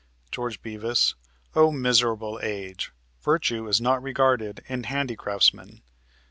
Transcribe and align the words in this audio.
George 0.31 0.63
Bevis. 0.63 1.13
O 1.53 1.71
miserable 1.71 2.39
age! 2.41 2.91
Virtue 3.21 3.67
is 3.67 3.79
not 3.79 4.01
regarded 4.01 4.63
in 4.67 4.81
handicraftsmen. 4.85 5.81